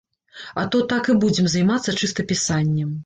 А 0.61 0.61
то 0.75 0.79
так 0.95 1.09
і 1.13 1.15
будзем 1.25 1.49
займацца 1.57 1.95
чыста 2.01 2.27
пісаннем. 2.33 2.99